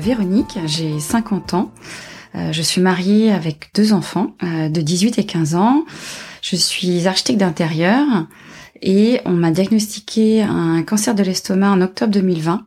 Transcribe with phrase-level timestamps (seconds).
[0.00, 1.70] Véronique, j'ai 50 ans.
[2.34, 5.84] Euh, je suis mariée avec deux enfants euh, de 18 et 15 ans.
[6.40, 8.06] Je suis architecte d'intérieur
[8.80, 12.64] et on m'a diagnostiqué un cancer de l'estomac en octobre 2020.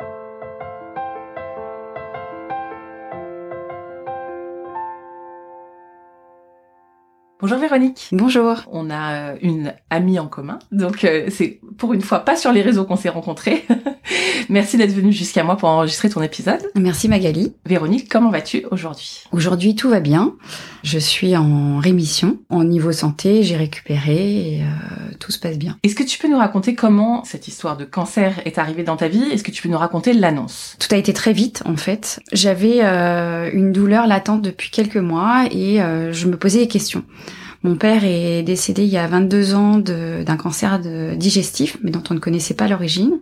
[7.41, 8.09] Bonjour Véronique.
[8.11, 8.57] Bonjour.
[8.71, 12.61] On a euh, une amie en commun, donc c'est pour une fois pas sur les
[12.61, 13.65] réseaux qu'on s'est rencontrés.
[14.49, 16.61] Merci d'être venue jusqu'à moi pour enregistrer ton épisode.
[16.75, 17.53] Merci Magali.
[17.65, 19.23] Véronique, comment vas-tu aujourd'hui?
[19.31, 20.35] Aujourd'hui tout va bien.
[20.83, 22.39] Je suis en rémission.
[22.49, 25.77] En niveau santé, j'ai récupéré et euh, tout se passe bien.
[25.83, 29.07] Est-ce que tu peux nous raconter comment cette histoire de cancer est arrivée dans ta
[29.07, 29.23] vie?
[29.31, 30.75] Est-ce que tu peux nous raconter l'annonce?
[30.79, 32.19] Tout a été très vite en fait.
[32.31, 37.03] J'avais une douleur latente depuis quelques mois et je me posais des questions.
[37.63, 42.03] Mon père est décédé il y a 22 ans d'un cancer de digestif, mais dont
[42.09, 43.19] on ne connaissait pas l'origine.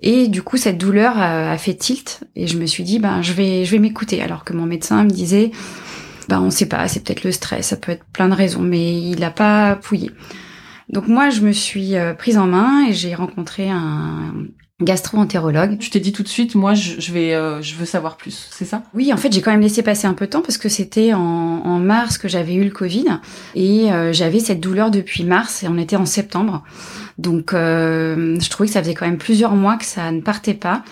[0.00, 3.32] Et du coup, cette douleur a, fait tilt, et je me suis dit, ben, je
[3.32, 4.22] vais, je vais m'écouter.
[4.22, 5.50] Alors que mon médecin me disait,
[6.28, 9.00] ben, on sait pas, c'est peut-être le stress, ça peut être plein de raisons, mais
[9.00, 10.10] il n'a pas pouillé.
[10.88, 14.32] Donc moi, je me suis euh, prise en main et j'ai rencontré un,
[14.80, 15.78] gastro-entérologue.
[15.78, 18.64] Tu t'es dit tout de suite, moi, je, vais, euh, je veux savoir plus, c'est
[18.64, 18.84] ça?
[18.94, 21.14] Oui, en fait, j'ai quand même laissé passer un peu de temps parce que c'était
[21.14, 23.06] en, en, mars que j'avais eu le Covid
[23.56, 26.62] et euh, j'avais cette douleur depuis mars et on était en septembre.
[27.18, 30.54] Donc, euh, je trouvais que ça faisait quand même plusieurs mois que ça ne partait
[30.54, 30.84] pas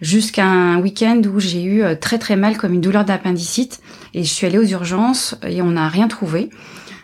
[0.00, 3.80] jusqu'à un week-end où j'ai eu très très mal comme une douleur d'appendicite
[4.14, 6.50] et je suis allée aux urgences et on n'a rien trouvé.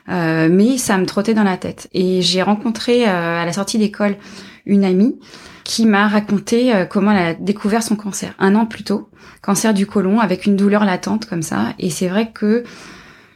[0.06, 1.88] mais ça me trottait dans la tête.
[1.92, 4.16] Et j'ai rencontré à la sortie d'école
[4.64, 5.16] une amie
[5.64, 8.34] qui m'a raconté euh, comment elle a découvert son cancer.
[8.38, 9.08] Un an plus tôt,
[9.42, 11.74] cancer du côlon avec une douleur latente comme ça.
[11.78, 12.64] Et c'est vrai que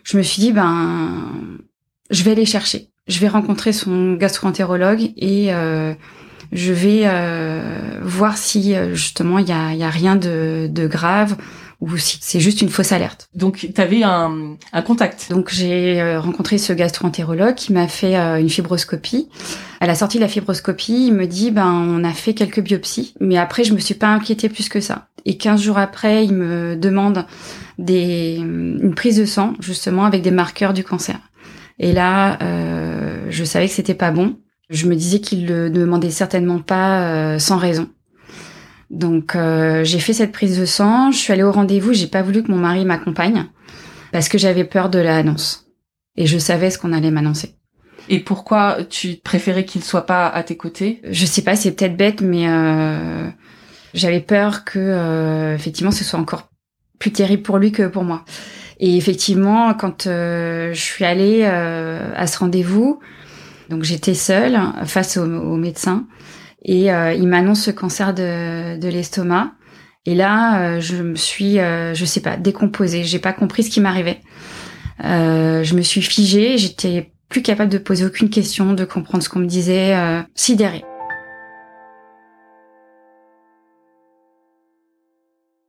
[0.04, 1.32] je me suis dit ben
[2.10, 5.94] je vais aller chercher, je vais rencontrer son gastro-entérologue et euh,
[6.52, 11.36] je vais euh, voir si justement il y a, rien de grave
[11.80, 13.28] ou si c'est juste une fausse alerte.
[13.34, 15.28] Donc tu avais un, un, contact.
[15.30, 19.28] Donc j'ai euh, rencontré ce gastro-entérologue qui m'a fait euh, une fibroscopie.
[19.80, 23.14] À la sortie de la fibroscopie, il me dit ben on a fait quelques biopsies,
[23.20, 25.08] mais après je me suis pas inquiétée plus que ça.
[25.24, 27.26] Et 15 jours après, il me demande
[27.78, 31.18] des une prise de sang justement avec des marqueurs du cancer.
[31.78, 34.36] Et là, euh, je savais que c'était pas bon.
[34.68, 37.88] Je me disais qu'il le demandait certainement pas euh, sans raison.
[38.90, 42.22] Donc euh, j'ai fait cette prise de sang, je suis allée au rendez-vous, j'ai pas
[42.22, 43.46] voulu que mon mari m'accompagne
[44.12, 45.66] parce que j'avais peur de l'annonce
[46.16, 47.54] et je savais ce qu'on allait m'annoncer.
[48.08, 51.02] Et pourquoi tu préférais qu'il soit pas à tes côtés?
[51.10, 53.28] Je sais pas, c'est peut-être bête, mais euh,
[53.92, 56.48] j'avais peur que euh, effectivement ce soit encore
[56.98, 58.24] plus terrible pour lui que pour moi.
[58.80, 63.00] Et effectivement, quand je suis allée à ce rendez-vous,
[63.68, 66.06] donc j'étais seule face au, au médecin
[66.64, 69.52] et euh, il m'annonce ce cancer de, de l'estomac.
[70.06, 73.04] Et là, euh, je me suis, euh, je sais pas, décomposée.
[73.04, 74.20] J'ai pas compris ce qui m'arrivait.
[75.02, 76.58] je me suis figée.
[76.58, 79.94] J'étais plus capable de poser aucune question, de comprendre ce qu'on me disait,
[80.34, 80.84] sidérée.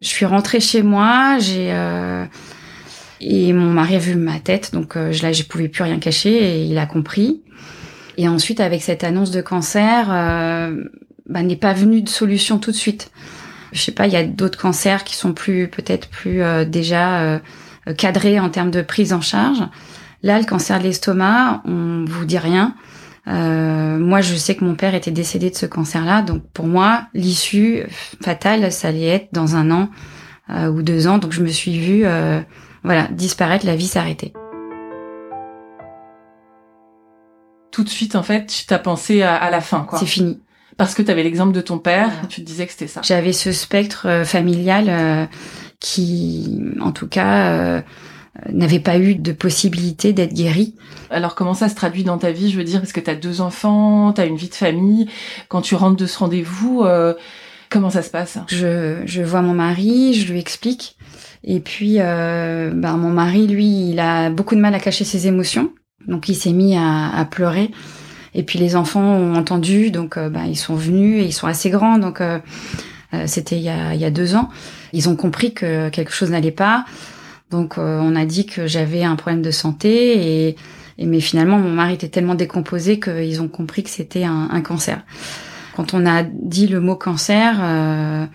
[0.01, 1.38] Je suis rentrée chez moi.
[1.39, 1.73] J'ai
[3.21, 6.63] et mon mari a vu ma tête, donc là, je pouvais plus rien cacher et
[6.63, 7.44] il a compris.
[8.19, 10.84] Et ensuite, avec cette annonce de cancer, euh,
[11.30, 13.12] bah, n'est pas venue de solution tout de suite.
[13.72, 17.22] Je sais pas, il y a d'autres cancers qui sont plus peut-être plus euh, déjà
[17.22, 17.40] euh,
[17.97, 19.63] cadrés en termes de prise en charge.
[20.22, 22.75] Là, le cancer de l'estomac, on vous dit rien.
[23.25, 27.84] moi, je sais que mon père était décédé de ce cancer-là, donc pour moi, l'issue
[28.22, 29.90] fatale, ça allait être dans un an
[30.50, 31.19] ou deux ans.
[31.19, 32.03] Donc je me suis vue,
[32.84, 34.33] voilà, disparaître, la vie s'arrêter.
[37.71, 40.00] Tout de suite, en fait, tu t'as pensé à, la fin, quoi.
[40.00, 40.39] C'est fini.
[40.77, 43.01] Parce que tu avais l'exemple de ton père, tu te disais que c'était ça.
[43.04, 45.25] J'avais ce spectre euh, familial euh,
[45.81, 47.81] qui, en tout cas, euh,
[48.50, 50.75] n'avait pas eu de possibilité d'être guéri.
[51.10, 53.16] Alors comment ça se traduit dans ta vie Je veux dire, parce que tu as
[53.16, 55.10] deux enfants, tu as une vie de famille.
[55.50, 56.86] Quand tu rentres de ce rendez-vous,
[57.69, 58.38] comment ça se passe?
[58.48, 60.95] Je, je vois mon mari, je lui explique.
[61.44, 65.74] Et puis, ben, mon mari, lui, il a beaucoup de mal à cacher ses émotions.
[66.07, 67.72] Donc il s'est mis à, pleurer.
[68.36, 71.48] Et puis les enfants ont entendu, donc euh, bah, ils sont venus et ils sont
[71.48, 71.98] assez grands.
[71.98, 72.40] Donc euh,
[73.25, 74.50] C'était il, y a, il y a deux ans.
[74.94, 76.86] Ils ont compris que quelque chose n'allait pas.
[77.50, 80.56] Donc on a dit que j'avais un problème de santé et,
[81.00, 84.62] et, mais finalement mon mari était tellement décomposé qu'ils ont compris que c'était un, un,
[84.62, 85.01] cancer.
[85.75, 88.25] Quand on a dit le mot cancer, euh,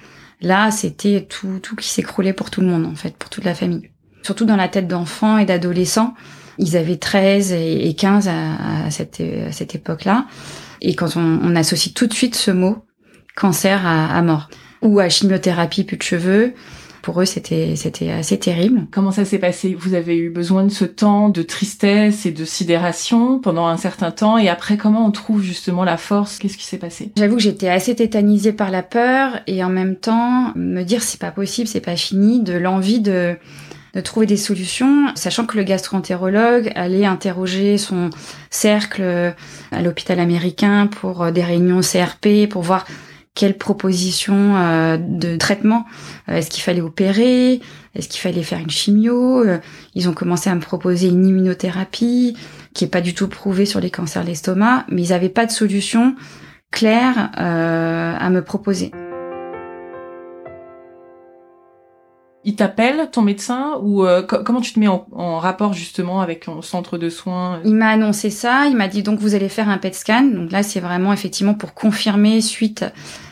[0.40, 3.54] là c'était tout tout qui s'écroulait pour tout le monde en fait, pour toute la
[3.54, 3.90] famille.
[4.22, 6.14] Surtout dans la tête d'enfants et d'adolescents.
[6.58, 10.26] Ils avaient 13 et 15 à, à cette, à cette époque-là.
[10.80, 12.84] Et quand on, on, associe tout de suite ce mot
[13.34, 14.48] cancer à, à mort.
[14.82, 16.54] Ou à chimiothérapie, plus de cheveux,
[17.04, 18.86] pour eux, c'était c'était assez terrible.
[18.90, 19.76] Comment ça s'est passé?
[19.78, 24.10] Vous avez eu besoin de ce temps de tristesse et de sidération pendant un certain
[24.10, 26.38] temps, et après, comment on trouve justement la force?
[26.38, 27.12] Qu'est-ce qui s'est passé?
[27.18, 31.20] J'avoue que j'étais assez tétanisée par la peur, et en même temps me dire c'est
[31.20, 33.36] pas possible, c'est pas fini, de l'envie de
[33.94, 38.10] de trouver des solutions, sachant que le gastro-entérologue allait interroger son
[38.50, 39.34] cercle
[39.70, 42.84] à l'hôpital américain pour des réunions CRP, pour voir
[43.34, 45.84] quelles propositions euh, de traitement
[46.28, 47.60] euh, Est-ce qu'il fallait opérer
[47.94, 49.58] Est-ce qu'il fallait faire une chimio euh,
[49.94, 52.36] Ils ont commencé à me proposer une immunothérapie
[52.74, 55.46] qui est pas du tout prouvée sur les cancers de l'estomac, mais ils n'avaient pas
[55.46, 56.14] de solution
[56.70, 58.90] claire à me proposer.
[62.46, 66.60] Il t'appelle, ton médecin, ou euh, comment tu te mets en, rapport justement avec ton
[66.60, 67.60] centre de soins?
[67.64, 70.24] Il m'a annoncé ça, il m'a dit donc vous allez faire un PET scan.
[70.24, 72.84] Donc là c'est vraiment effectivement pour confirmer suite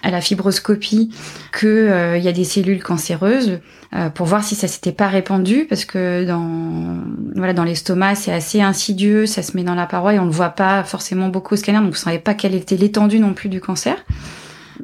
[0.02, 1.10] à la fibroscopie
[1.52, 3.60] que euh, y a des cellules cancéreuses
[3.94, 7.02] euh, pour voir si ça s'était pas répandu parce que dans
[7.36, 10.32] voilà dans l'estomac c'est assez insidieux, ça se met dans la paroi et on ne
[10.32, 13.50] voit pas forcément beaucoup au scanner donc vous savez pas quelle était l'étendue non plus
[13.50, 13.96] du cancer.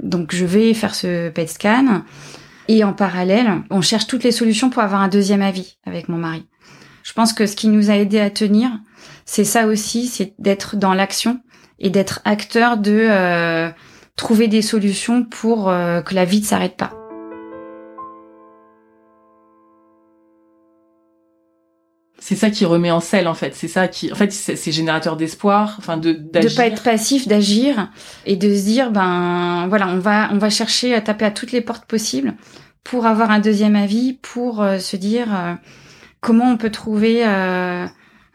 [0.03, 2.03] Donc je vais faire ce PET scan.
[2.69, 6.19] Et en parallèle, on cherche toutes les solutions pour avoir un deuxième avis avec mon
[6.19, 6.47] mari.
[7.03, 8.71] Je pense que ce qui nous a aidé à tenir,
[9.25, 11.41] c'est ça aussi, c'est d'être dans l'action
[11.79, 13.71] et d'être acteur de euh,
[14.17, 16.98] trouver des solutions pour euh, que la vie ne s'arrête pas.
[22.29, 23.55] C'est ça qui remet en selle en fait.
[23.55, 26.51] C'est ça qui en fait c'est générateur d'espoir enfin de d'agir.
[26.51, 27.91] de pas être passif d'agir
[28.27, 31.53] et de se dire ben voilà on va on va chercher à taper à toutes
[31.53, 32.35] les portes possibles
[32.85, 35.55] pour avoir un deuxième avis pour euh, se dire euh,
[36.21, 37.87] comment on peut trouver euh,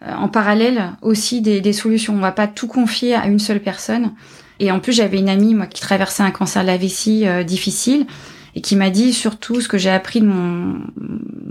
[0.01, 2.15] en parallèle aussi des, des, solutions.
[2.15, 4.13] On va pas tout confier à une seule personne.
[4.59, 8.07] Et en plus j'avais une amie moi qui traversait un cancer de la vessie difficile
[8.55, 10.77] et qui m'a dit surtout ce que j'ai appris de mon,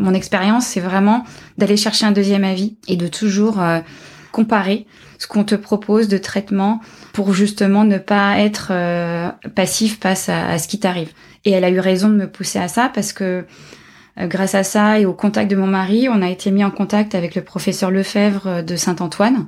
[0.03, 1.25] mon expérience, c'est vraiment
[1.59, 3.81] d'aller chercher un deuxième avis et de toujours euh,
[4.31, 4.87] comparer
[5.19, 6.81] ce qu'on te propose de traitement
[7.13, 11.11] pour justement ne pas être euh, passif face à, ce qui t'arrive.
[11.45, 13.45] Et elle a eu raison de me pousser à ça parce que
[14.19, 16.71] euh, grâce à ça et au contact de mon mari, on a été mis en
[16.71, 19.47] contact avec le professeur Lefebvre de Saint-Antoine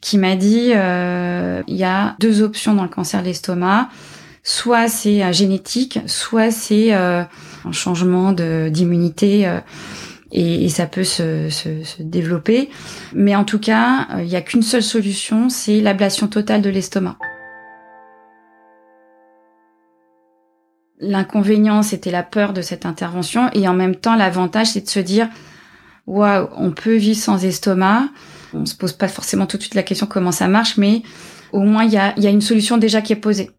[0.00, 3.88] qui m'a dit il y a deux options dans le cancer de l'estomac
[4.46, 7.24] soit c'est euh, génétique, soit c'est euh,
[7.64, 9.58] un changement d'immunité euh,
[10.30, 12.70] et, ça peut se, se, se, développer.
[13.12, 17.18] Mais en tout cas, il n'y a qu'une seule solution, c'est l'ablation totale de l'estomac.
[21.00, 25.00] L'inconvénient, c'était la peur de cette intervention et en même temps, l'avantage, c'est de se
[25.00, 25.28] dire,
[26.06, 28.08] waouh, on peut vivre sans estomac.
[28.54, 31.02] On se pose pas forcément tout de suite la question comment ça marche, mais
[31.52, 33.50] au moins il y a, y a une solution déjà qui est posée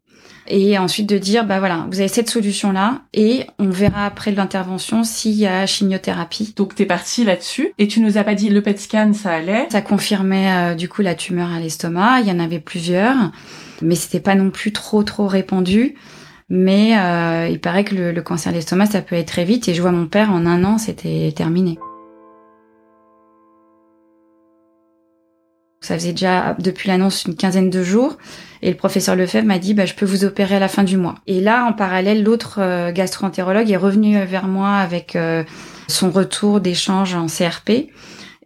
[0.47, 4.31] et ensuite de dire bah voilà vous avez cette solution là et on verra après
[4.31, 6.53] l'intervention s'il y a chimiothérapie.
[6.55, 9.67] Donc t'es parti là-dessus et tu nous as pas dit le PET scan ça allait.
[9.71, 12.21] Ça confirmait euh, du coup la tumeur à l'estomac.
[12.21, 13.15] Il y en avait plusieurs
[13.81, 15.95] mais c'était pas non plus trop trop répandu.
[16.49, 19.67] Mais euh, il paraît que le, le cancer de l'estomac ça peut être très vite
[19.67, 21.77] et je vois mon père en un an c'était terminé
[25.81, 28.17] Ça faisait déjà depuis l'annonce une quinzaine de jours.
[28.61, 30.97] Et le professeur Lefebvre m'a dit, bah, je peux vous opérer à la fin du
[30.97, 31.15] mois.
[31.27, 35.43] Et là, en parallèle, l'autre euh, gastro-entérologue est revenu vers moi avec euh,
[35.87, 37.89] son retour d'échange en CRP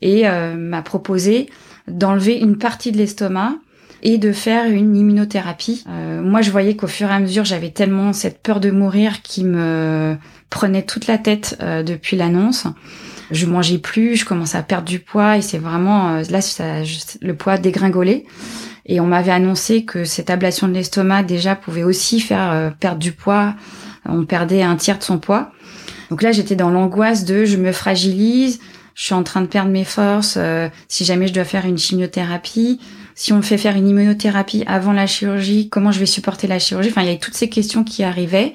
[0.02, 1.50] et euh, m'a proposé
[1.88, 3.56] d'enlever une partie de l'estomac
[4.04, 5.86] et de faire une immunothérapie.
[5.88, 9.44] moi, je voyais qu'au fur et à mesure, j'avais tellement cette peur de mourir qui
[9.44, 10.18] me
[10.50, 12.66] prenait toute la tête depuis l'annonce
[13.32, 16.82] je mangeais plus, je commençais à perdre du poids et c'est vraiment euh, là ça,
[17.22, 18.26] le poids dégringolé.
[18.86, 23.00] Et on m'avait annoncé que cette ablation de l'estomac déjà pouvait aussi faire euh, perdre
[23.00, 23.56] du poids.
[24.06, 25.52] On perdait un tiers de son poids.
[26.10, 28.60] Donc là j'étais dans l'angoisse de je me fragilise,
[28.96, 30.36] je suis en train de perdre mes forces.
[30.38, 32.82] Euh, si jamais je dois faire une chimiothérapie,
[33.16, 36.60] si on me fait faire une immunothérapie avant la chirurgie, comment je vais supporter la
[36.60, 36.90] chirurgie?
[36.90, 38.54] Enfin il y avait toutes ces questions qui arrivaient.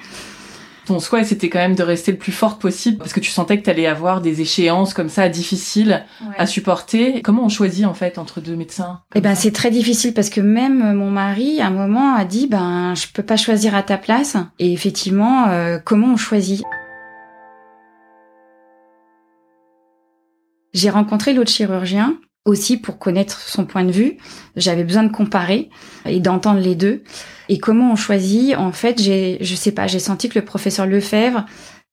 [0.87, 3.59] Ton souhait, c'était quand même de rester le plus forte possible parce que tu sentais
[3.59, 6.05] que tu allais avoir des échéances comme ça difficiles
[6.39, 7.23] à supporter.
[7.23, 10.41] Comment on choisit en fait entre deux médecins Eh ben, c'est très difficile parce que
[10.41, 13.99] même mon mari, à un moment, a dit ben je peux pas choisir à ta
[13.99, 14.37] place.
[14.61, 16.63] Et effectivement, euh, comment on choisit?
[20.73, 22.17] J'ai rencontré l'autre chirurgien
[22.47, 24.17] aussi pour connaître son point de vue.
[24.55, 25.69] J'avais besoin de comparer
[26.07, 27.03] et d'entendre les deux.
[27.49, 30.87] Et comment on choisit En fait, j'ai, je sais pas, j'ai senti que le professeur
[30.87, 31.45] Lefebvre,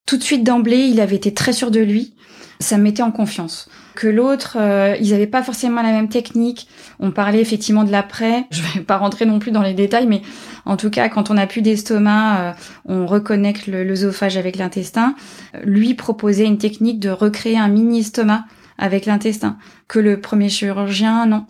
[0.06, 2.14] tout de suite d'emblée, il avait été très sûr de lui.
[2.60, 3.68] Ça me mettait en confiance.
[3.96, 6.68] Que l'autre, euh, ils avaient pas forcément la même technique.
[7.00, 8.46] On parlait effectivement de l'après.
[8.50, 10.22] Je vais pas rentrer non plus dans les détails, mais
[10.64, 12.52] en tout cas, quand on a plus d'estomac, euh,
[12.86, 15.16] on reconnecte l'œsophage avec l'intestin.
[15.64, 18.44] Lui proposait une technique de recréer un mini estomac
[18.78, 19.56] avec l'intestin,
[19.88, 21.46] que le premier chirurgien, non.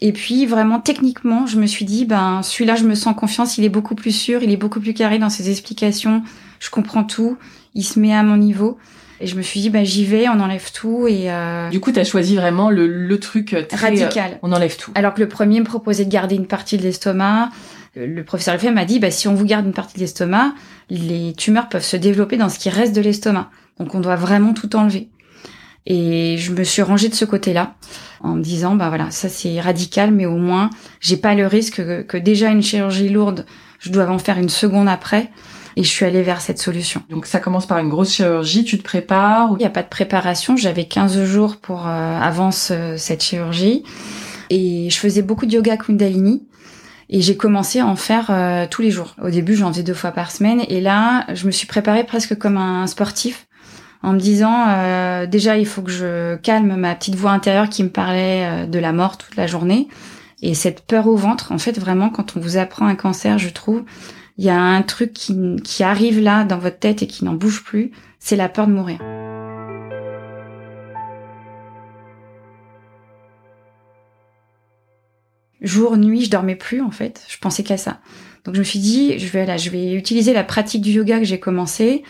[0.00, 3.64] Et puis vraiment techniquement, je me suis dit, ben celui-là, je me sens confiance, il
[3.64, 6.22] est beaucoup plus sûr, il est beaucoup plus carré dans ses explications,
[6.58, 7.36] je comprends tout,
[7.74, 8.78] il se met à mon niveau.
[9.22, 11.30] Et je me suis dit, ben j'y vais, on enlève tout et.
[11.30, 11.68] Euh...
[11.68, 14.38] Du coup, tu as choisi vraiment le, le truc très, radical.
[14.42, 14.92] on enlève tout.
[14.94, 17.50] Alors que le premier me proposait de garder une partie de l'estomac.
[17.96, 20.54] Le professeur Lefebvre m'a dit, bah, si on vous garde une partie de l'estomac,
[20.88, 23.50] les tumeurs peuvent se développer dans ce qui reste de l'estomac.
[23.78, 25.08] Donc on doit vraiment tout enlever.
[25.86, 27.74] Et je me suis rangée de ce côté-là
[28.22, 30.68] en me disant bah voilà ça c'est radical mais au moins
[31.00, 33.46] j'ai pas le risque que, que, déjà une chirurgie lourde
[33.80, 35.30] je dois en faire une seconde après.
[35.76, 37.02] Et je suis allée vers cette solution.
[37.10, 39.88] Donc ça commence par une grosse chirurgie, tu te prépares Il n'y a pas de
[39.88, 43.84] préparation, j'avais 15 jours pour euh, avant cette chirurgie.
[44.50, 46.46] Et je faisais beaucoup de yoga Kundalini.
[47.08, 49.16] Et j'ai commencé à en faire euh, tous les jours.
[49.22, 50.62] Au début, j'en faisais deux fois par semaine.
[50.68, 53.46] Et là, je me suis préparée presque comme un sportif
[54.02, 57.82] en me disant euh, déjà il faut que je calme ma petite voix intérieure qui
[57.82, 59.88] me parlait euh, de la mort toute la journée.
[60.42, 63.50] Et cette peur au ventre en fait vraiment quand on vous apprend un cancer je
[63.50, 63.84] trouve
[64.38, 67.34] il y a un truc qui, qui arrive là dans votre tête et qui n'en
[67.34, 68.98] bouge plus c'est la peur de mourir.
[75.60, 77.22] Jour nuit je dormais plus en fait.
[77.28, 78.00] Je pensais qu'à ça.
[78.46, 81.18] Donc je me suis dit je vais là je vais utiliser la pratique du yoga
[81.18, 82.02] que j'ai commencé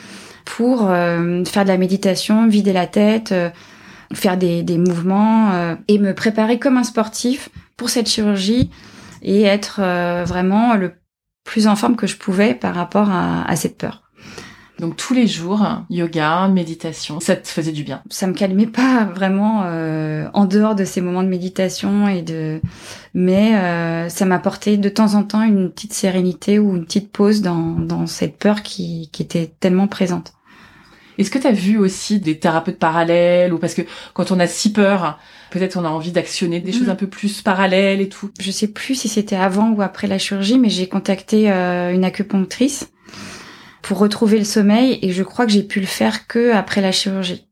[0.45, 3.51] pour euh, faire de la méditation, vider la tête, euh,
[4.13, 8.71] faire des, des mouvements euh, et me préparer comme un sportif pour cette chirurgie
[9.23, 9.81] et être
[10.27, 10.93] vraiment le
[11.45, 14.10] plus en forme que je pouvais par rapport à, à cette peur.
[14.81, 18.03] Donc tous les jours, yoga, méditation, ça te faisait du bien.
[18.09, 22.63] Ça me calmait pas vraiment euh, en dehors de ces moments de méditation et de,
[23.13, 27.43] mais euh, ça m'apportait de temps en temps une petite sérénité ou une petite pause
[27.43, 30.33] dans, dans cette peur qui, qui était tellement présente.
[31.19, 33.83] Est-ce que tu as vu aussi des thérapeutes parallèles ou parce que
[34.15, 35.19] quand on a si peur,
[35.51, 36.93] peut-être on a envie d'actionner des choses mm.
[36.93, 38.31] un peu plus parallèles et tout?
[38.41, 42.05] Je sais plus si c'était avant ou après la chirurgie, mais j'ai contacté euh, une
[42.05, 42.91] acupunctrice
[43.83, 46.93] pour retrouver le sommeil et je crois que j'ai pu le faire que après la
[46.93, 47.47] chirurgie.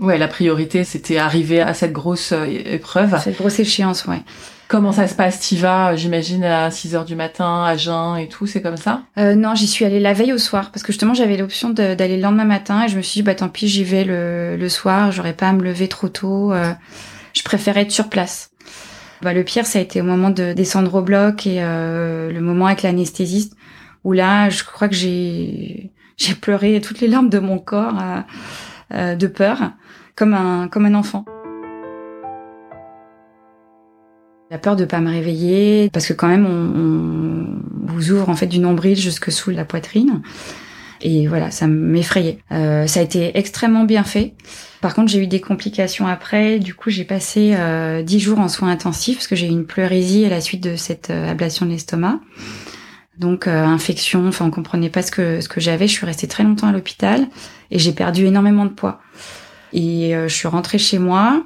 [0.00, 3.16] Ouais, la priorité c'était arriver à cette grosse euh, épreuve.
[3.22, 4.22] Cette grosse échéance, ouais.
[4.66, 8.28] Comment ça se passe T'y vas, j'imagine, à 6 heures du matin, à jeun et
[8.28, 9.02] tout, c'est comme ça?
[9.18, 12.16] Euh, Non, j'y suis allée la veille au soir, parce que justement, j'avais l'option d'aller
[12.16, 14.68] le lendemain matin, et je me suis dit, bah tant pis, j'y vais le, le
[14.70, 16.72] soir, j'aurais pas à me lever trop tôt, euh,
[17.34, 18.50] je préférais être sur place.
[19.20, 22.40] Bah, le pire, ça a été au moment de descendre au bloc et euh, le
[22.40, 23.54] moment avec l'anesthésiste,
[24.04, 28.20] où là, je crois que j'ai j'ai pleuré toutes les larmes de mon corps euh,
[28.92, 29.72] euh, de peur,
[30.14, 31.24] comme un comme un enfant.
[34.50, 38.46] La peur de pas me réveiller, parce que quand même on, vous ouvre en fait
[38.46, 40.22] du nombril jusque sous la poitrine.
[41.04, 42.38] Et voilà, ça m'effrayait.
[42.50, 44.34] Euh, ça a été extrêmement bien fait.
[44.80, 46.58] Par contre, j'ai eu des complications après.
[46.58, 49.66] Du coup, j'ai passé euh, dix jours en soins intensifs parce que j'ai eu une
[49.66, 52.20] pleurésie à la suite de cette euh, ablation de l'estomac.
[53.18, 55.86] Donc euh, infection, enfin on comprenait pas ce que ce que j'avais.
[55.86, 57.26] Je suis restée très longtemps à l'hôpital
[57.70, 59.00] et j'ai perdu énormément de poids.
[59.72, 61.44] Et euh, je suis rentrée chez moi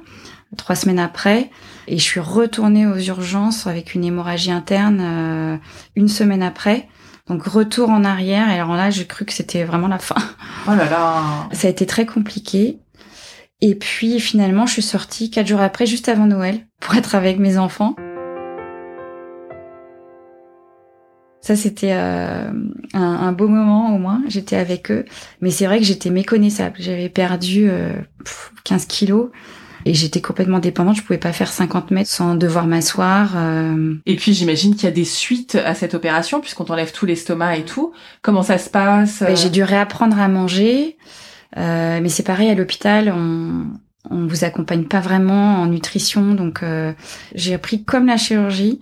[0.57, 1.51] trois semaines après
[1.87, 5.57] et je suis retournée aux urgences avec une hémorragie interne euh,
[5.95, 6.87] une semaine après.
[7.27, 10.15] Donc retour en arrière et alors là j'ai cru que c'était vraiment la fin.
[10.67, 11.23] Oh là là.
[11.51, 12.79] Ça a été très compliqué.
[13.61, 17.37] Et puis finalement je suis sortie quatre jours après, juste avant Noël, pour être avec
[17.37, 17.95] mes enfants.
[21.41, 22.51] Ça, c'était euh,
[22.93, 24.21] un, un, beau moment au moins.
[24.27, 25.05] J'étais avec eux.
[25.41, 26.75] Mais c'est vrai que j'étais méconnaissable.
[26.79, 27.93] J'avais perdu euh,
[28.65, 29.29] 15 kilos.
[29.85, 33.31] Et j'étais complètement dépendante, je pouvais pas faire 50 mètres sans devoir m'asseoir.
[33.37, 33.95] Euh...
[34.05, 37.55] Et puis j'imagine qu'il y a des suites à cette opération, puisqu'on t'enlève tout l'estomac
[37.55, 37.93] et tout.
[38.21, 40.97] Comment ça se passe ben, J'ai dû réapprendre à manger,
[41.55, 43.67] euh, mais c'est pareil à l'hôpital, on
[44.09, 46.93] on vous accompagne pas vraiment en nutrition, donc euh,
[47.35, 48.79] j'ai appris comme la chirurgie.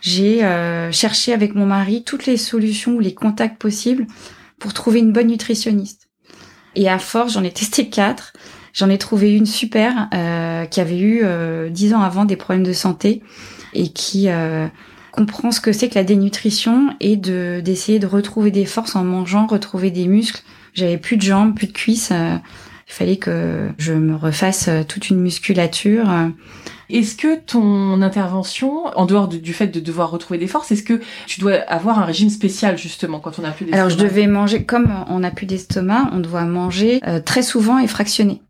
[0.00, 4.06] J'ai euh, cherché avec mon mari toutes les solutions ou les contacts possibles
[4.58, 6.08] pour trouver une bonne nutritionniste.
[6.74, 8.32] Et à force, j'en ai testé quatre.
[8.76, 12.62] J'en ai trouvé une super euh, qui avait eu euh, dix ans avant des problèmes
[12.62, 13.22] de santé
[13.72, 14.68] et qui euh,
[15.12, 19.02] comprend ce que c'est que la dénutrition et de d'essayer de retrouver des forces en
[19.02, 20.42] mangeant, retrouver des muscles.
[20.74, 22.10] J'avais plus de jambes, plus de cuisses.
[22.12, 26.10] il fallait que je me refasse toute une musculature.
[26.90, 31.00] Est-ce que ton intervention, en dehors du fait de devoir retrouver des forces, est-ce que
[31.26, 33.82] tu dois avoir un régime spécial justement quand on n'a plus d'estomac?
[33.82, 37.86] Alors je devais manger, comme on n'a plus d'estomac, on doit manger très souvent et
[37.86, 38.40] fractionner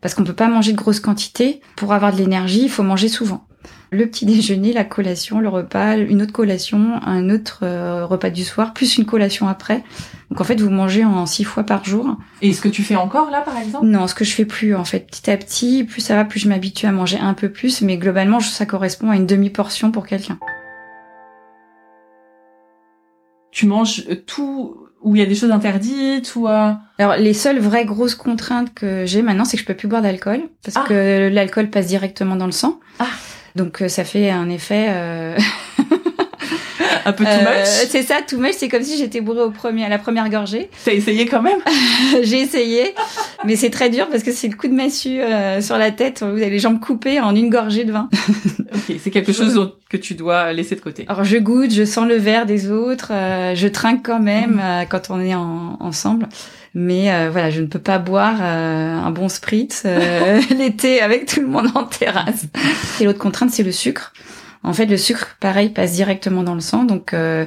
[0.00, 1.60] parce qu'on peut pas manger de grosses quantités.
[1.74, 3.47] Pour avoir de l'énergie, il faut manger souvent.
[3.90, 8.44] Le petit déjeuner, la collation, le repas, une autre collation, un autre euh, repas du
[8.44, 9.82] soir, plus une collation après.
[10.30, 12.16] Donc en fait, vous mangez en six fois par jour.
[12.42, 13.86] Et ce que tu fais encore là, par exemple?
[13.86, 15.06] Non, ce que je fais plus en fait.
[15.06, 17.96] Petit à petit, plus ça va, plus je m'habitue à manger un peu plus, mais
[17.96, 20.38] globalement, ça correspond à une demi-portion pour quelqu'un.
[23.50, 26.72] Tu manges tout où il y a des choses interdites ou euh...
[26.98, 30.02] Alors les seules vraies grosses contraintes que j'ai maintenant, c'est que je peux plus boire
[30.02, 30.84] d'alcool parce Ah.
[30.86, 32.78] que l'alcool passe directement dans le sang.
[32.98, 33.06] Ah.
[33.58, 34.86] Donc euh, ça fait un effet.
[34.88, 35.36] Euh...
[37.04, 38.52] un peu too euh, much c'est ça, too much.
[38.56, 40.70] C'est comme si j'étais bourrée au premier, à la première gorgée.
[40.84, 41.58] T'as essayé quand même?
[42.22, 42.94] J'ai essayé,
[43.44, 45.18] mais c'est très dur parce que c'est le coup de massue
[45.60, 46.20] sur la tête.
[46.22, 48.08] Vous avez les jambes coupées en une gorgée de vin.
[48.70, 51.04] Ok, c'est quelque chose que tu dois laisser de côté.
[51.08, 53.12] Alors je goûte, je sens le verre des autres,
[53.54, 56.28] je trinque quand même euh, quand on est en- ensemble.
[56.74, 61.26] Mais euh, voilà, je ne peux pas boire euh, un bon spritz euh, l'été avec
[61.26, 62.46] tout le monde en terrasse.
[63.00, 64.12] Et l'autre contrainte, c'est le sucre.
[64.62, 67.46] En fait, le sucre, pareil, passe directement dans le sang, donc euh,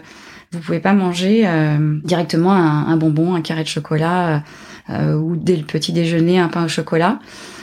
[0.52, 4.44] vous pouvez pas manger euh, directement un, bonbon, un carré de chocolat
[4.90, 7.20] euh, ou dès le petit déjeuner un pain au chocolat.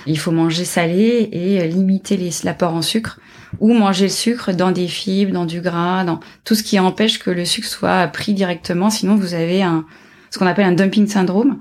[0.06, 3.18] Il faut manger salé et limiter l'apport en sucre
[3.60, 7.18] ou manger le sucre dans des fibres, dans du gras, dans tout ce qui empêche
[7.18, 8.90] que le sucre soit pris directement.
[8.90, 9.84] Sinon, vous avez un
[10.30, 11.58] ce qu'on appelle un dumping syndrome,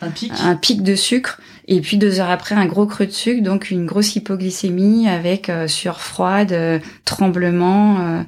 [0.00, 0.32] Un pic.
[0.40, 3.70] Un pic de sucre, et puis deux heures après un gros creux de sucre, donc
[3.70, 8.22] une grosse hypoglycémie avec euh, sueur froide, euh, tremblement, euh,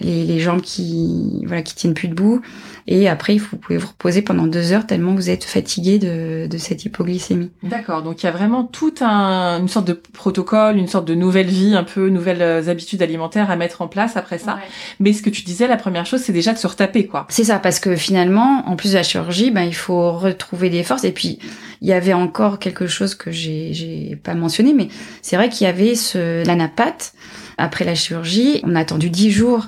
[0.00, 2.42] les, les jambes qui voilà qui tiennent plus debout,
[2.86, 6.58] et après vous pouvez vous reposer pendant deux heures tellement vous êtes fatigué de, de
[6.58, 7.50] cette hypoglycémie.
[7.62, 11.14] D'accord, donc il y a vraiment tout un, une sorte de protocole, une sorte de
[11.14, 14.58] nouvelle vie, un peu nouvelles euh, habitudes alimentaires à mettre en place après ça.
[15.00, 17.26] Mais ce que tu disais, la première chose, c'est déjà de se retaper, quoi.
[17.28, 20.82] C'est ça, parce que finalement, en plus de la chirurgie, ben, il faut retrouver des
[20.82, 21.04] forces.
[21.04, 21.38] Et puis,
[21.80, 24.88] il y avait encore quelque chose que j'ai, j'ai pas mentionné, mais
[25.22, 27.14] c'est vrai qu'il y avait ce, l'anapathe.
[27.58, 29.66] Après la chirurgie, on a attendu dix jours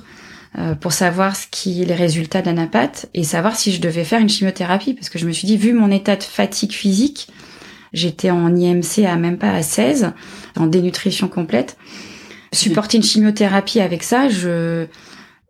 [0.79, 4.19] pour savoir ce qui est les résultats de l'anapathe et savoir si je devais faire
[4.19, 4.93] une chimiothérapie.
[4.93, 7.27] Parce que je me suis dit, vu mon état de fatigue physique,
[7.93, 10.11] j'étais en IMC à même pas à 16,
[10.55, 11.77] en dénutrition complète.
[12.53, 14.85] Supporter une chimiothérapie avec ça, je,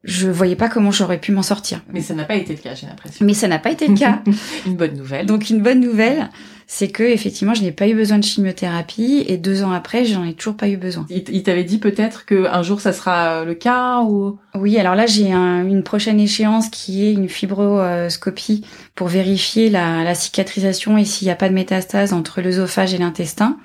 [0.03, 1.81] je voyais pas comment j'aurais pu m'en sortir.
[1.91, 3.25] Mais ça n'a pas été le cas, j'ai l'impression.
[3.25, 4.21] Mais ça n'a pas été le cas.
[4.65, 5.25] une bonne nouvelle.
[5.25, 6.29] Donc une bonne nouvelle,
[6.67, 10.23] c'est que effectivement, je n'ai pas eu besoin de chimiothérapie et deux ans après, j'en
[10.23, 11.05] ai toujours pas eu besoin.
[11.09, 14.37] il, t'avait dit peut-être que un jour ça sera euh, le cas ou?
[14.55, 20.03] Oui, alors là, j'ai un- une prochaine échéance qui est une fibroscopie pour vérifier la,
[20.03, 23.57] la cicatrisation et s'il n'y a pas de métastase entre l'œsophage et l'intestin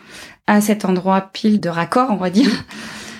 [0.46, 2.50] à cet endroit pile de raccord, on va dire.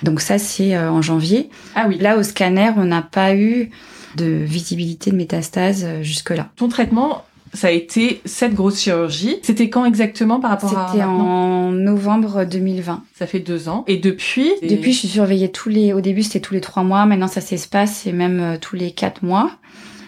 [0.02, 1.50] Donc ça, c'est euh, en janvier.
[1.74, 1.98] ah oui.
[1.98, 3.70] Là, au scanner, on n'a pas eu
[4.16, 6.48] de visibilité de métastase euh, jusque-là.
[6.56, 9.38] Ton traitement, ça a été cette grosse chirurgie.
[9.42, 13.02] C'était quand exactement par rapport à C'était en novembre 2020.
[13.14, 13.84] Ça fait deux ans.
[13.86, 15.92] Et depuis Depuis, je suis surveillée tous les.
[15.92, 17.06] Au début, c'était tous les trois mois.
[17.06, 19.50] Maintenant, ça s'espace, c'est même euh, tous les quatre mois.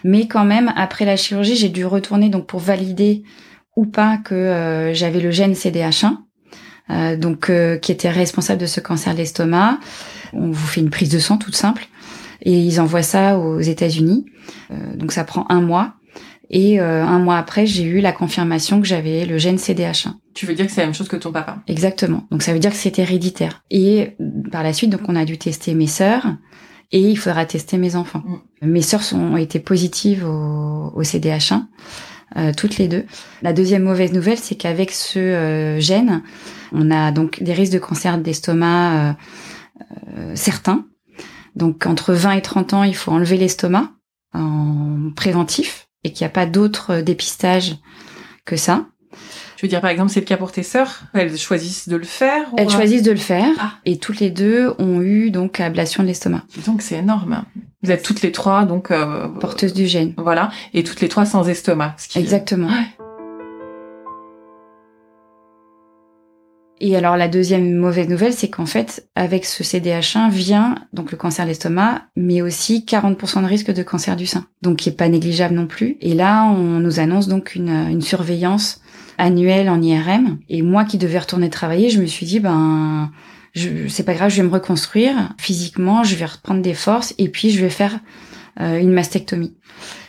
[0.04, 3.22] Mais quand même, après la chirurgie, j'ai dû retourner donc pour valider
[3.76, 6.16] ou pas que euh, j'avais le gène CDH1,
[6.90, 9.78] euh, donc euh, qui était responsable de ce cancer de l'estomac.
[10.32, 11.86] On vous fait une prise de sang toute simple
[12.42, 14.26] et ils envoient ça aux États-Unis.
[14.70, 15.94] Euh, donc ça prend un mois.
[16.52, 20.12] Et euh, un mois après, j'ai eu la confirmation que j'avais le gène CDH1.
[20.34, 21.62] Tu veux dire que c'est la même chose que ton papa?
[21.66, 22.26] Exactement.
[22.30, 23.62] Donc ça veut dire que c'est héréditaire.
[23.70, 24.16] Et
[24.50, 26.26] par la suite, donc on a dû tester mes sœurs
[26.92, 28.22] et il faudra tester mes enfants.
[28.60, 31.64] Mes sœurs sont, ont été positives au, au CDH1,
[32.36, 33.06] euh, toutes les deux.
[33.40, 36.22] La deuxième mauvaise nouvelle, c'est qu'avec ce euh, gène,
[36.72, 39.12] on a donc des risques de cancer d'estomac euh,
[40.18, 40.84] euh, certains.
[41.56, 43.92] Donc entre 20 et 30 ans, il faut enlever l'estomac
[44.34, 47.76] en préventif et qu'il n'y a pas d'autre dépistage
[48.44, 48.86] que ça.
[49.56, 51.02] Tu veux dire par exemple c'est le cas pour tes sœurs?
[51.14, 53.72] Elles choisissent de le faire ou- Elles choisissent de le faire Ah.
[53.84, 57.44] et toutes les deux ont eu donc ablation de l'estomac, Donc c'est énorme.
[57.84, 60.14] Vous êtes toutes les trois donc euh, porteuse du gène.
[60.16, 61.94] voilà et toutes les trois sans estomac.
[61.98, 62.18] Ce qui...
[62.18, 62.66] Exactement.
[62.68, 62.86] Ouais.
[66.84, 71.16] Et alors la deuxième mauvaise nouvelle, c'est qu'en fait, avec ce CDH1 vient donc le
[71.16, 74.96] cancer de l'estomac, mais aussi 40% de risque de cancer du sein, donc qui est
[74.96, 75.96] pas négligeable non plus.
[76.00, 78.80] Et là, on nous annonce donc une, une surveillance
[79.16, 80.40] annuelle en IRM.
[80.48, 83.12] Et moi qui devais retourner travailler, je me suis dit ben
[83.88, 87.50] c'est pas grave, je vais me reconstruire physiquement, je vais reprendre des forces et puis
[87.50, 88.00] je vais faire
[88.58, 89.54] une mastectomie.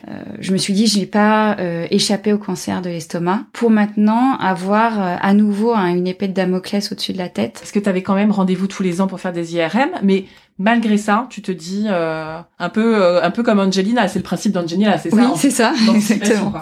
[0.10, 3.70] Euh, je me suis dit, je n'ai pas euh, échappé au cancer de l'estomac pour
[3.70, 7.54] maintenant avoir à nouveau une épée de Damoclès au-dessus de la tête.
[7.60, 10.26] Parce que tu avais quand même rendez-vous tous les ans pour faire des IRM, mais
[10.60, 14.98] malgré ça, tu te dis un peu un peu comme Angelina, c'est le principe d'Angelina,
[14.98, 16.54] c'est ça Oui, c'est ça, exactement.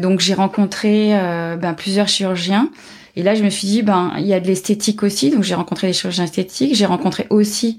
[0.00, 1.10] donc j'ai rencontré
[1.60, 2.70] ben, plusieurs chirurgiens.
[3.14, 5.30] Et là, je me suis dit, ben, il y a de l'esthétique aussi.
[5.30, 6.74] Donc, j'ai rencontré des chirurgiens esthétiques.
[6.74, 7.78] J'ai rencontré aussi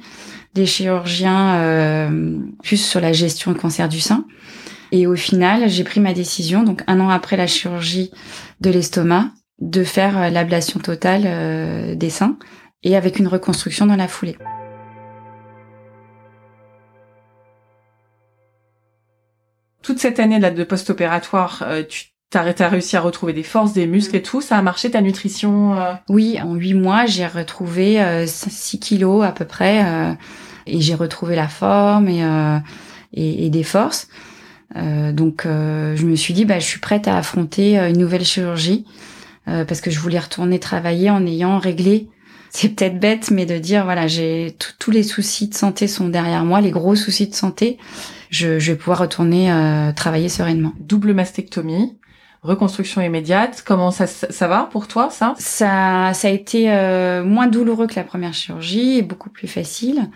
[0.53, 4.25] des chirurgiens euh, plus sur la gestion du cancer du sein.
[4.91, 8.11] Et au final, j'ai pris ma décision, donc un an après la chirurgie
[8.61, 12.37] de l'estomac, de faire euh, l'ablation totale euh, des seins
[12.83, 14.37] et avec une reconstruction dans la foulée.
[19.81, 24.15] Toute cette année là de post-opératoire, tu T'as réussi à retrouver des forces, des muscles
[24.15, 24.41] et tout.
[24.41, 25.75] Ça a marché ta nutrition
[26.09, 30.15] Oui, en huit mois, j'ai retrouvé 6 kilos à peu près
[30.67, 32.57] et j'ai retrouvé la forme et, euh,
[33.13, 34.07] et, et, des forces.
[34.75, 38.25] Euh, donc euh, je me suis dit bah je suis prête à affronter une nouvelle
[38.25, 38.85] chirurgie
[39.45, 42.07] parce que je voulais retourner travailler en ayant réglé
[42.53, 46.45] c'est peut-être bête, mais de dire voilà, j'ai tous les soucis de santé sont derrière
[46.45, 47.79] moi, les gros soucis de santé,
[48.29, 50.73] je, je vais pouvoir retourner euh, travailler sereinement.
[50.79, 51.97] Double mastectomie,
[52.43, 53.63] reconstruction immédiate.
[53.65, 55.33] Comment ça, ça va pour toi, ça?
[55.37, 60.09] Ça, ça a été euh, moins douloureux que la première chirurgie et beaucoup plus facile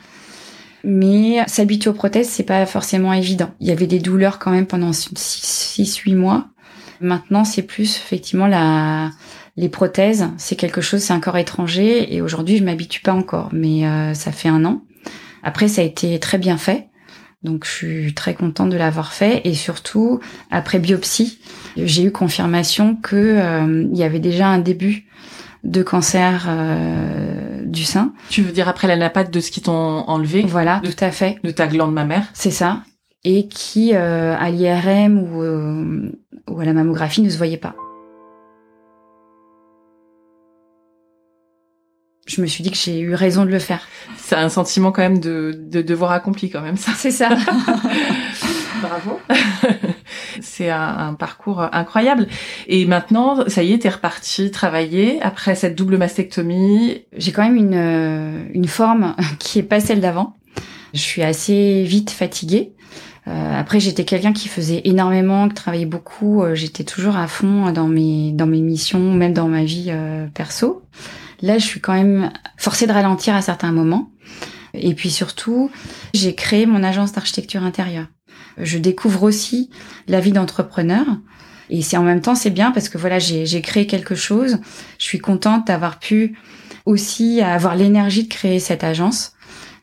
[0.83, 3.49] mais s'habituer aux prothèses, c'est pas forcément évident.
[3.59, 6.47] Il y avait des douleurs quand même pendant 6-8 mois.
[7.01, 9.11] Maintenant, c'est plus effectivement la
[9.57, 13.49] les prothèses, c'est quelque chose, c'est un corps étranger et aujourd'hui, je m'habitue pas encore,
[13.51, 14.83] mais euh, ça fait un an.
[15.41, 16.87] Après, ça a été très bien fait.
[17.43, 20.19] Donc je suis très contente de l'avoir fait et surtout
[20.49, 21.39] après biopsie,
[21.77, 25.05] j'ai eu confirmation que euh, il y avait déjà un début
[25.63, 28.13] de cancer euh, du sein.
[28.29, 30.43] Tu veux dire après la napate de ce qui t'ont enlevé?
[30.47, 31.37] Voilà, tout à fait.
[31.43, 32.27] De ta glande mammaire?
[32.33, 32.83] C'est ça.
[33.23, 36.11] Et qui, euh, à l'IRM ou, euh,
[36.49, 37.75] ou à la mammographie, ne se voyait pas.
[42.27, 43.87] Je me suis dit que j'ai eu raison de le faire.
[44.17, 46.91] C'est un sentiment quand même de, de devoir accompli quand même ça.
[46.95, 47.29] C'est ça.
[48.81, 49.19] Bravo.
[50.41, 52.27] c'est un, parcours incroyable.
[52.67, 57.05] Et maintenant, ça y est, t'es reparti travailler après cette double mastectomie.
[57.15, 60.35] J'ai quand même une, euh, une forme qui est pas celle d'avant.
[60.93, 62.73] Je suis assez vite fatiguée.
[63.27, 66.43] Euh, après, j'étais quelqu'un qui faisait énormément, qui travaillait beaucoup.
[66.43, 69.93] Euh, j'étais toujours à fond dans mes dans mes missions, même dans ma vie
[70.33, 70.83] perso.
[71.41, 74.11] Là, je suis quand même forcée de ralentir à certains moments.
[74.73, 75.71] Et puis surtout,
[76.13, 78.07] j'ai créé mon agence d'architecture intérieure.
[78.57, 79.69] Je découvre aussi
[80.07, 81.05] la vie d'entrepreneur.
[81.69, 84.59] Et c'est en même temps, c'est bien parce que voilà, j'ai créé quelque chose.
[84.99, 86.37] Je suis contente d'avoir pu
[86.85, 89.33] aussi avoir l'énergie de créer cette agence.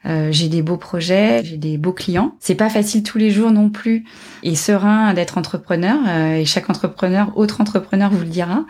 [0.06, 2.36] Euh, j'ai des beaux projets, j'ai des beaux clients.
[2.40, 4.04] C'est pas facile tous les jours non plus
[4.42, 5.98] et serein d'être entrepreneur.
[6.06, 8.64] Euh, et chaque entrepreneur, autre entrepreneur vous le dira.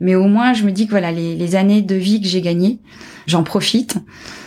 [0.00, 2.40] Mais au moins, je me dis que voilà, les, les années de vie que j'ai
[2.40, 2.78] gagnées,
[3.26, 3.98] j'en profite,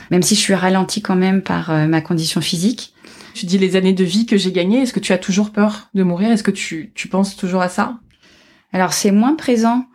[0.09, 2.93] même si je suis ralentie quand même par euh, ma condition physique.
[3.33, 4.81] Tu dis les années de vie que j'ai gagnées.
[4.81, 6.31] Est-ce que tu as toujours peur de mourir?
[6.31, 7.99] Est-ce que tu, tu penses toujours à ça?
[8.73, 9.85] Alors c'est moins présent.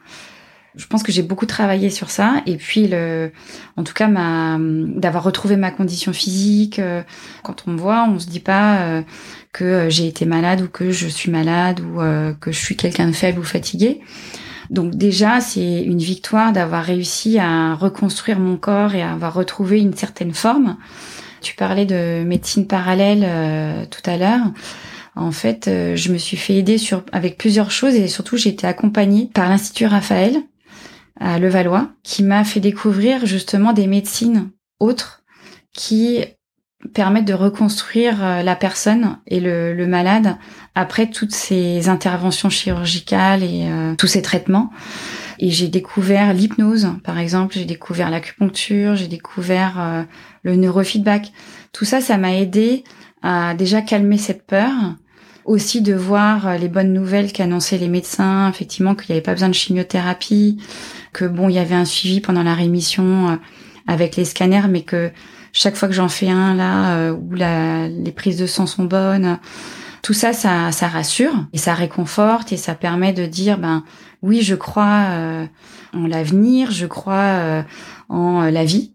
[0.75, 3.33] Je pense que j'ai beaucoup travaillé sur ça et puis le,
[3.77, 6.79] en tout cas ma, d'avoir retrouvé ma condition physique.
[6.79, 7.03] Euh,
[7.43, 9.03] quand on me voit, on se dit pas euh,
[9.53, 12.01] que j'ai été malade ou que je suis malade ou
[12.41, 14.01] que je suis quelqu'un de faible ou fatigué.
[14.71, 19.81] Donc déjà, c'est une victoire d'avoir réussi à reconstruire mon corps et à avoir retrouvé
[19.81, 20.77] une certaine forme.
[21.41, 24.53] Tu parlais de médecine parallèle euh, tout à l'heure.
[25.15, 26.77] En fait, euh, je me suis fait aider
[27.13, 30.37] avec plusieurs choses et surtout j'ai été accompagnée par l'Institut Raphaël
[31.19, 34.51] à Levallois qui m'a fait découvrir justement des médecines
[34.81, 35.23] autres
[35.73, 36.25] qui
[36.93, 40.37] permettent de reconstruire euh, la personne et le, le malade
[40.75, 44.71] après toutes ces interventions chirurgicales et tous ces traitements.
[45.39, 50.03] Et j'ai découvert l'hypnose, par exemple, j'ai découvert l'acupuncture, j'ai découvert euh,
[50.43, 51.33] le neurofeedback.
[51.73, 52.85] Tout ça, ça m'a aidé
[53.23, 54.73] à déjà calmer cette peur,
[55.45, 59.33] aussi de voir euh, les bonnes nouvelles qu'annonçaient les médecins, effectivement qu'il n'y avait pas
[59.33, 60.59] besoin de chimiothérapie,
[61.13, 63.37] que bon, il y avait un suivi pendant la rémission euh,
[63.87, 65.11] avec les scanners, mais que
[65.57, 69.39] chaque fois que j'en fais un là où la, les prises de sang sont bonnes,
[70.03, 73.83] tout ça, ça, ça rassure et ça réconforte et ça permet de dire, ben
[74.23, 75.47] oui, je crois euh,
[75.95, 77.65] en l'avenir, je crois
[78.11, 78.93] en la vie.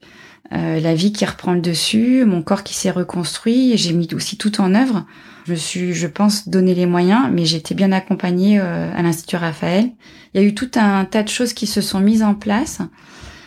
[0.51, 4.61] la vie qui reprend le dessus, mon corps qui s'est reconstruit, j'ai mis aussi tout
[4.61, 5.05] en œuvre.
[5.47, 9.89] Je suis, je pense, donné les moyens, mais j'ai été bien accompagnée à l'Institut Raphaël.
[10.33, 12.81] Il y a eu tout un tas de choses qui se sont mises en place.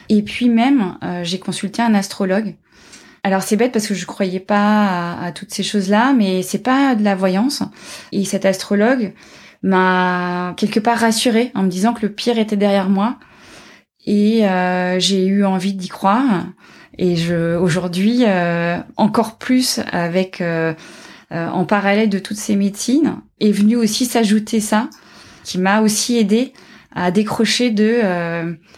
[0.08, 2.56] Et puis même, j'ai consulté un astrologue
[3.24, 6.94] alors c'est bête parce que je croyais pas à, toutes ces choses-là, mais c'est pas
[6.94, 7.62] de la voyance.
[8.12, 9.14] Et cet astrologue
[9.62, 13.18] m'a quelque part rassurée en me disant que le pire était derrière moi.
[14.04, 16.44] Et euh, j'ai eu envie d'y croire.
[16.98, 20.74] Et je aujourd'hui euh, encore plus avec euh,
[21.30, 24.90] en parallèle de toutes ces médecines est venu aussi s'ajouter ça,
[25.44, 26.52] qui m'a aussi aidé
[26.94, 28.02] à décrocher de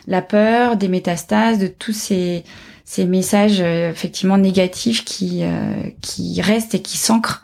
[0.06, 2.44] la peur, des métastases, de tous ces
[2.86, 7.42] ces messages euh, effectivement négatifs qui euh, qui restent et qui s'ancrent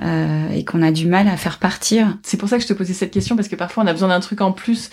[0.00, 2.18] euh, et qu'on a du mal à faire partir.
[2.22, 4.08] C'est pour ça que je te posais cette question parce que parfois on a besoin
[4.08, 4.90] d'un truc en plus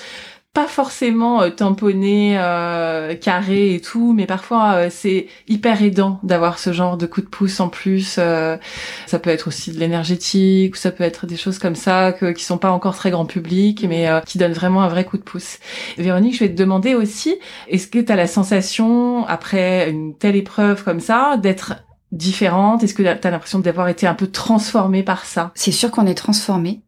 [0.58, 6.58] pas forcément euh, tamponné, euh, carré et tout, mais parfois euh, c'est hyper aidant d'avoir
[6.58, 8.16] ce genre de coup de pouce en plus.
[8.18, 8.58] Euh,
[9.06, 12.32] ça peut être aussi de l'énergétique, ou ça peut être des choses comme ça que,
[12.32, 15.22] qui sont pas encore très grand public, mais qui donnent vraiment un vrai coup de
[15.22, 15.60] pouce.
[16.00, 17.36] Véronique, je vais te demander aussi,
[17.68, 21.76] est-ce que tu as la sensation, après une telle épreuve comme ça, d'être
[22.12, 22.84] différente?
[22.84, 25.52] Est-ce que tu as l'impression d'avoir été un peu transformée par ça?
[25.54, 26.82] C'est sûr qu'on est transformé.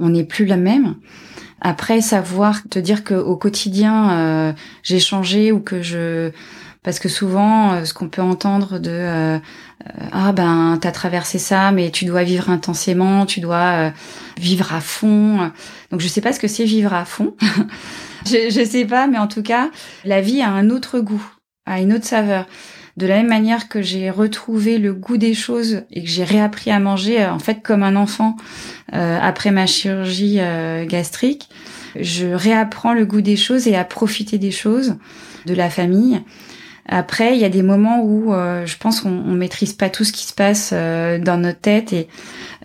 [0.00, 0.96] On n'est plus la même.
[1.60, 6.30] Après, savoir te dire que au quotidien euh, j'ai changé ou que je
[6.82, 9.38] parce que souvent euh, ce qu'on peut entendre de euh,
[10.12, 13.92] ah ben t'as traversé ça mais tu dois vivre intensément tu dois
[14.38, 15.50] vivre à fond.
[15.90, 17.34] Donc je sais pas ce que c'est vivre à fond.
[18.26, 19.70] Je, je sais pas mais en tout cas
[20.04, 21.24] la vie a un autre goût
[21.64, 22.44] a une autre saveur
[22.96, 26.70] de la même manière que j'ai retrouvé le goût des choses et que j'ai réappris
[26.70, 28.36] à manger, euh, en fait, comme un enfant
[28.92, 31.48] euh, après ma chirurgie euh, gastrique,
[31.98, 34.96] je réapprends le goût des choses et à profiter des choses,
[35.46, 36.20] de la famille.
[36.86, 40.12] Après, il y a des moments où je pense qu'on on maîtrise pas tout ce
[40.12, 42.08] qui se passe dans notre tête et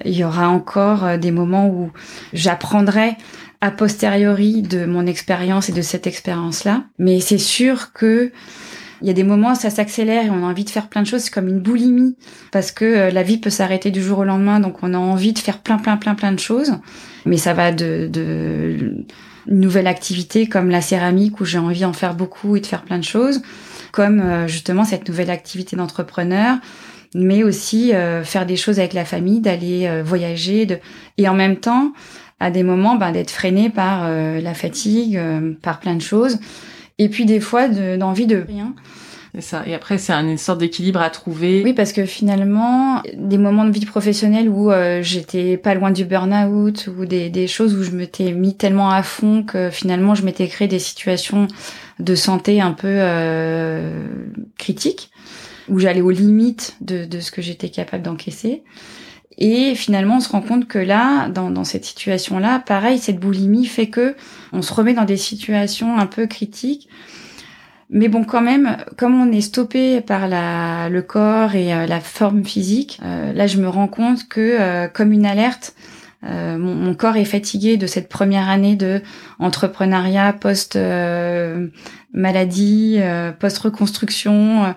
[0.04, 1.92] il y aura encore des moments où
[2.34, 3.18] j'apprendrai
[3.62, 6.84] a posteriori de mon expérience et de cette expérience-là.
[7.00, 8.32] Mais c'est sûr que
[9.02, 11.02] il y a des moments où ça s'accélère et on a envie de faire plein
[11.02, 12.16] de choses, c'est comme une boulimie
[12.52, 15.34] parce que euh, la vie peut s'arrêter du jour au lendemain, donc on a envie
[15.34, 16.74] de faire plein plein plein plein de choses.
[17.26, 19.06] Mais ça va de, de
[19.48, 22.84] une nouvelle activité comme la céramique où j'ai envie d'en faire beaucoup et de faire
[22.84, 23.42] plein de choses,
[23.92, 26.58] comme euh, justement cette nouvelle activité d'entrepreneur
[27.18, 30.80] mais aussi euh, faire des choses avec la famille, d'aller voyager, de...
[31.18, 31.94] et en même temps,
[32.42, 35.18] à des moments, ben, d'être freiné par la fatigue,
[35.62, 36.40] par plein de choses.
[36.98, 38.74] Et puis des fois d'envie de, rien.
[39.36, 39.64] C'est ça.
[39.68, 41.62] Et après, c'est une sorte d'équilibre à trouver.
[41.64, 46.06] Oui, parce que finalement, des moments de vie professionnelle où euh, j'étais pas loin du
[46.06, 50.24] burn-out ou des, des choses où je m'étais mis tellement à fond que finalement, je
[50.24, 51.48] m'étais créé des situations
[52.00, 54.08] de santé un peu euh,
[54.58, 55.12] critiques,
[55.68, 58.64] où j'allais aux limites de, de ce que j'étais capable d'encaisser.
[59.38, 63.66] Et finalement, on se rend compte que là, dans, dans cette situation-là, pareil, cette boulimie
[63.66, 64.16] fait que
[64.54, 66.88] on se remet dans des situations un peu critiques.
[67.90, 72.00] Mais bon, quand même, comme on est stoppé par la, le corps et euh, la
[72.00, 75.76] forme physique, euh, là, je me rends compte que, euh, comme une alerte,
[76.28, 79.00] mon, corps est fatigué de cette première année de
[79.38, 80.76] entrepreneuriat post
[82.14, 83.00] maladie,
[83.38, 84.74] post reconstruction,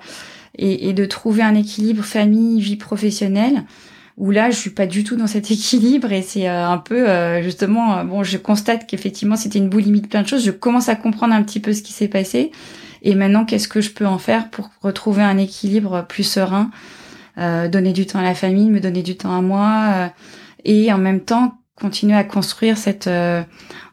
[0.59, 3.64] et, et, de trouver un équilibre famille vie professionnelle
[4.19, 7.09] où là je suis pas du tout dans cet équilibre et c'est euh, un peu
[7.09, 10.45] euh, justement euh, bon je constate qu'effectivement c'était une boulimie de plein de choses.
[10.45, 12.51] Je commence à comprendre un petit peu ce qui s'est passé.
[13.03, 16.71] Et maintenant qu'est-ce que je peux en faire pour retrouver un équilibre plus serein
[17.37, 20.11] donner du temps à la famille me donner du temps à moi
[20.65, 23.09] et en même temps continuer à construire cette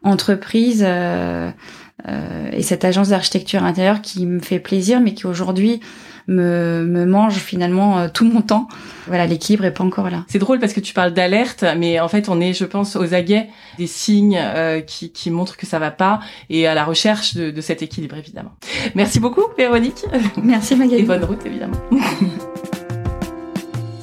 [0.02, 5.80] entreprise et cette agence d'architecture intérieure qui me fait plaisir mais qui aujourd'hui
[6.28, 8.68] me, me mange finalement euh, tout mon temps.
[9.08, 10.24] Voilà, l'équilibre est pas encore là.
[10.28, 13.14] C'est drôle parce que tu parles d'alerte, mais en fait, on est, je pense, aux
[13.14, 17.36] aguets des signes euh, qui, qui montrent que ça va pas et à la recherche
[17.36, 18.52] de, de cet équilibre, évidemment.
[18.96, 20.06] Merci beaucoup, Véronique.
[20.44, 21.02] Merci, Magali.
[21.02, 21.78] Et bonne route, évidemment.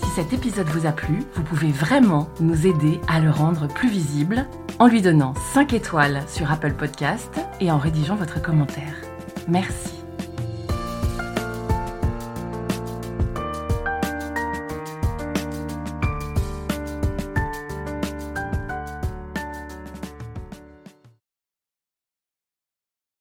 [0.02, 3.88] si cet épisode vous a plu, vous pouvez vraiment nous aider à le rendre plus
[3.88, 4.46] visible
[4.78, 8.94] en lui donnant 5 étoiles sur Apple Podcast et en rédigeant votre commentaire.
[9.48, 10.01] Merci.